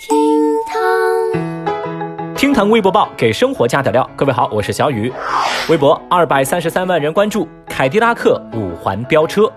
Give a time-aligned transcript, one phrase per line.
[0.00, 0.16] 厅
[0.64, 4.08] 堂，厅堂微博报给生活加点料。
[4.14, 5.12] 各位好，我是小雨。
[5.68, 9.52] 微博二百三十三万人关注凯迪拉克五环飙车。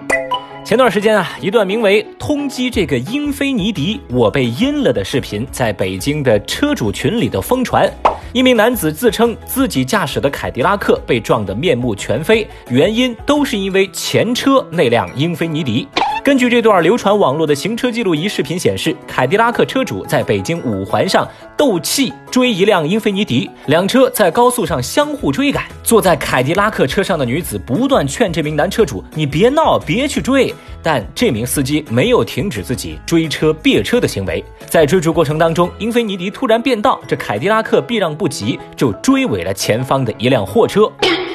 [0.66, 7.88] 前段时间啊，一段名为“通缉这个英菲尼迪，我被阴了”的视频，在北京的车主群里的疯传。
[8.34, 15.88] 一名男子自称自己驾驶的凯迪拉克被撞得面目全非，原因都是因为前车那辆英菲尼迪。
[16.24, 25.64] 根据这段流传网络的行车记录仪视频显示，凯迪拉克车主在北京五环上斗气追一辆英菲尼迪，两车在高速上相互追赶。
[25.82, 30.54] 坐在凯迪拉克车上的女子不断劝这名男车主：“你别闹，别去追。”
[30.84, 34.44] 但这名司机没有停止自己追车别车的行为。
[34.67, 40.88] 在追逐过程当中，英菲尼迪突然变道，这凯迪拉克避让不及，就追尾了前方的一辆货车，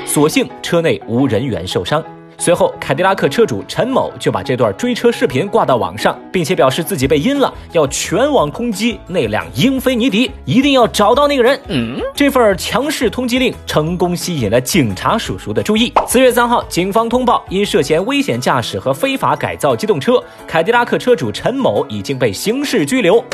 [0.04, 2.02] 所幸车内无人员受伤。
[2.38, 11.58] 随后，凯迪拉克车主陈某就把这段追车视频挂到网上，并且表示自己被阴了，要全网通缉那辆英菲尼迪，一定要找到那个人。
[11.68, 15.92] 嗯，这份强势通缉令成功吸引了警察叔叔的注意。
[16.06, 23.24] 四月三号，警方通报，因涉嫌危险驾驶和非法改造机动车，凯迪拉克车主陈某已经被刑事拘留。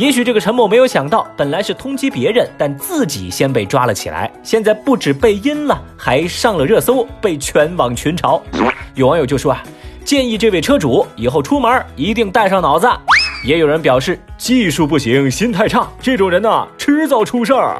[0.00, 4.32] 也许这个陈某没有想到，本来是通缉别人，但自己先被抓了起来。
[4.42, 8.40] 现在不止被阴了，还上了热搜，被全网群嘲。
[8.94, 9.62] 有网友就说啊，
[10.02, 12.88] 建议这位车主以后出门一定带上脑子。
[13.44, 17.76] 也有人表示，技术不行，心态差，这种人呐，迟早出事儿。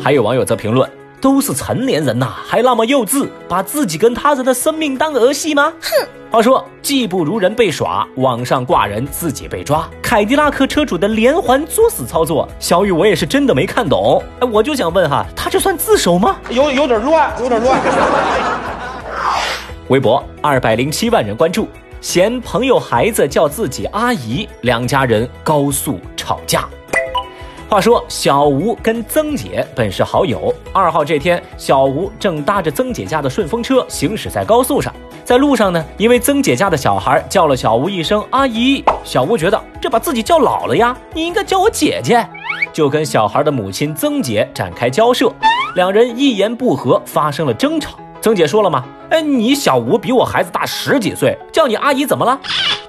[0.00, 0.88] 还有网友则评论，
[1.20, 5.72] 都是成年人呐，还那么幼稚，把自己跟他人的生命当儿戏吗？
[5.80, 6.08] 哼。
[6.30, 9.88] 话说，技不如人被耍，网上挂人自己被抓。
[10.02, 14.22] 凯迪拉克车主的连环作死操作，小雨我也是真的没看懂。
[14.40, 16.36] 哎，我就想问哈，他这算自首吗？
[16.50, 17.80] 有有点乱，有点乱。
[19.88, 21.66] 微博二百零七万人关注，
[22.02, 26.68] 嫌朋友孩子叫自己阿姨，两家人高速吵架。
[27.68, 30.54] 话说，小吴跟曾姐本是好友。
[30.72, 34.90] 二号这天，小吴正搭着曾姐家的顺风车行驶在高速上，
[35.22, 42.26] 在路上呢，因为曾姐家的小孩叫了小吴一声阿姨，小吴觉得这把自己叫老了呀，你应该叫我姐姐，
[42.72, 45.30] 就跟小孩的母亲曾姐展开交涉，
[45.74, 47.98] 两人一言不合发生了争吵。
[48.22, 48.82] 曾姐说了吗？
[49.10, 52.40] 哎，你小吴比我孩子大十几岁，叫你阿姨怎么了？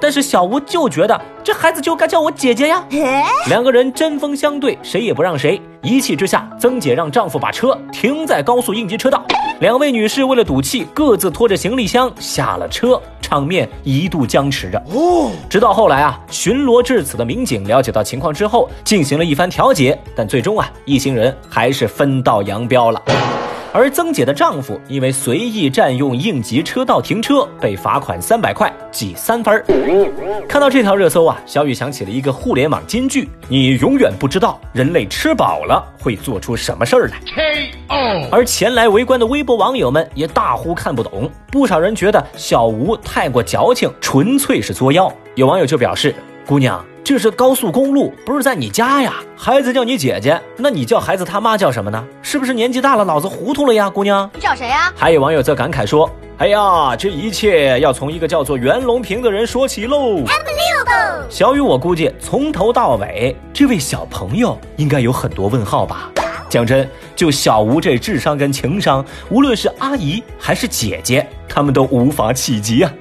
[0.01, 2.83] 但是小吴就觉得这孩子就该叫我姐姐呀。
[3.47, 5.61] 两个人针锋相对，谁也不让谁。
[5.81, 9.23] 一气之下，曾姐让丈夫把车停在高速应急车道。
[9.61, 14.81] 两位女士为了赌气，各自拖着行李箱下了车，场面一度僵持着。
[14.93, 23.01] 哦，直到后来啊，巡逻至此的民警了解到情况之后，进行了一番调解，但最终啊，一行人还是分道扬镳了。
[23.71, 29.63] 而曾姐的丈夫因为随意占用应急车道停车，被罚款三百块，记三分。
[30.47, 37.19] 看到这条热搜啊，小雨想起了一个互联网金句：你永远不知道人类吃饱了会做出什么事儿来。
[38.31, 45.11] 而前来围观的微博网友们也大呼看不懂，不少人觉得小吴太过矫情，纯粹是作妖。
[45.35, 46.15] 有网友就表示：
[46.45, 46.83] 姑娘。
[47.03, 49.15] 这是高速公路，不是在你家呀。
[49.35, 52.03] 孩子叫你姐姐，那你叫孩子他妈叫什么呢？
[52.21, 54.29] 是不是年纪大了，脑子糊涂了呀，姑娘？
[54.33, 54.93] 你找谁呀？
[54.95, 60.23] 还有网友则感慨说：“哎呀，这一切要从一个叫做袁隆平的人说起喽。”
[61.29, 66.09] 小雨，我估计从头到尾，这位小朋友应该有很多问号吧。
[66.49, 72.91] 讲真，就小吴这智商跟情商，无论是阿姨还是姐姐，他们都无法企及啊。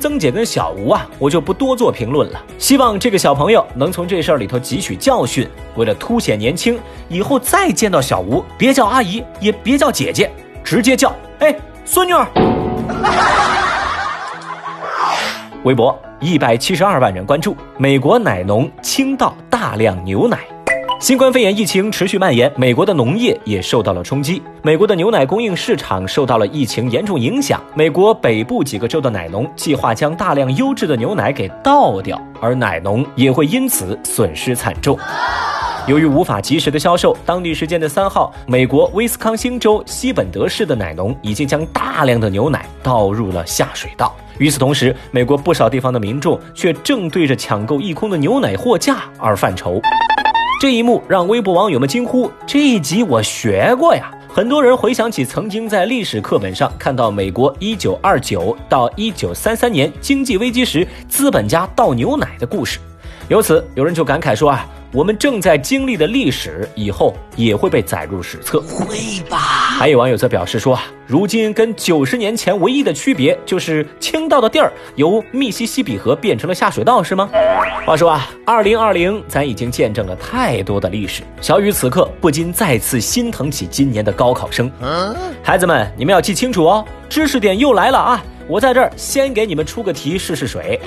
[0.00, 2.42] 曾姐跟小吴啊，我就不多做评论了。
[2.58, 5.46] 希望这个小朋友能从这事儿里头汲取教训。
[5.76, 6.78] 为了凸显年轻，
[7.08, 10.30] 以后再见到小吴，别叫阿姨，也别叫姐姐，
[10.64, 11.54] 直接叫哎
[11.84, 12.26] 孙女儿。
[15.64, 20.38] 微博一百七十二万人关注，美国奶农倾倒大量牛奶。
[21.00, 24.42] 新冠肺炎疫情持续蔓延，美国的农业也受到了冲击。
[24.62, 27.60] 美国的牛奶供应市场受到了疫情严重影响。
[27.74, 34.98] 美国北部几个州的奶农计划将大量优质的牛奶给倒掉，而奶农也会因此损失惨重。
[35.86, 44.14] 由于无法及时的销售，当地时间的三号，美国威斯康星州西本德市的奶农已经将大量的牛奶倒入了下水道。
[44.38, 49.78] 与此同时，美国不少地方的民众却正对着抢购一空的牛奶货架而犯愁。
[50.60, 62.78] 这一幕让微博网友们惊呼：“这一集我学过呀！”很多人回想起曾经在历史课本上看到美国一九二九到一九三三年经济危机时资本家倒牛奶的故事，
[63.28, 69.63] 由此有人就感慨说：“啊，我们正在经历的历史以后也会被载入史册。”会吧？
[69.76, 77.28] 还有网友则表示说啊，如今跟九十年前唯一的区别就是倾倒的地儿由密西西比河变成了下水道，是吗？
[77.84, 84.70] 话说啊，二零二零咱已经见证了太多的历史，小雨此刻不禁再次心疼起今年的高考生。
[85.42, 88.24] 孩子们，你们要记清楚哦，知识点又来了啊！
[88.46, 90.80] 我在这儿先给你们出个题试试水。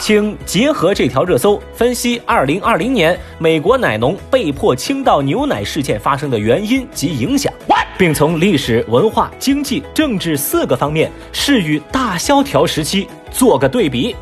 [0.00, 7.52] 请结合这条热搜分析2020年美国奶农被迫倾倒牛奶事件发生的原因及影响，
[7.98, 14.16] 并从历史文化、经济、政治四个方面是与大萧条时期做个对比。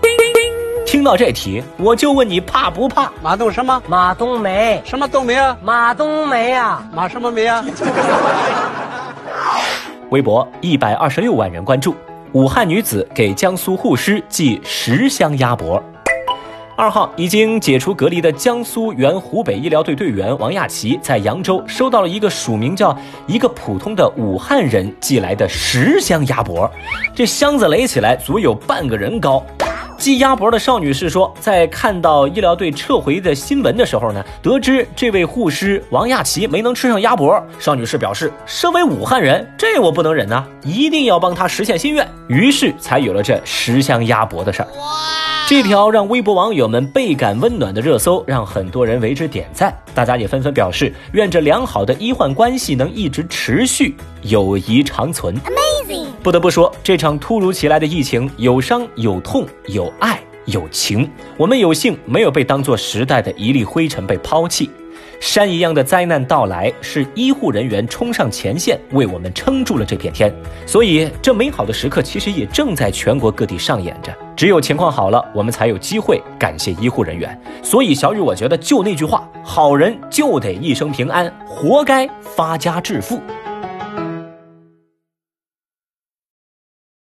[0.84, 3.08] 听到这题，我就问你怕不怕？
[3.22, 3.80] 马冬什么？
[3.86, 5.56] 马冬梅，什么冬梅啊？
[5.62, 6.84] 马冬梅啊！
[6.92, 7.64] 马什么梅啊？
[10.10, 11.94] 微博一百二十六万人关注。
[12.32, 15.82] 武汉女子给江苏护师寄十箱鸭脖。
[16.76, 22.96] 二号已经解除隔离的江苏原湖北医疗队队员王亚奇，在扬州收到了一个署名叫
[23.26, 26.70] “一个普通的武汉人”寄来的十箱鸭脖，
[27.14, 29.44] 这箱子垒起来足有半个人高。
[29.98, 44.68] 寄鸭脖的邵女士说，在看到医疗队撤回的新闻的时候呢，得知这位护士王亚奇没能吃上鸭脖，邵女士表示，身为武汉人，这我不能忍呐，一定要帮他实现心愿，于是才有了这十箱鸭脖的事儿。
[45.48, 49.74] 这条让微博网友们倍感温暖的热搜，让很多人为之点赞。
[49.94, 55.34] 大家也纷纷表示，愿这良好的医患关系能一直持续，友谊长存。
[55.40, 56.08] Amazing！
[56.22, 61.10] 不得不说，这场突如其来的疫情，有伤有痛有爱有情。
[61.38, 64.68] 我们有幸没有被当作时代的一粒灰尘被抛弃。
[65.18, 70.30] 山一样的灾难到来，是医护人员冲上前线，为我们撑住了这片天。
[70.66, 74.14] 所以，这美好的时刻其实也正在全国各地上演着。
[74.38, 77.36] 只有情况好了，我们才有机会感谢医护人员。
[77.60, 83.20] 所以，小雨，我觉得就那句话，好人就得一生平安，活该发家致富。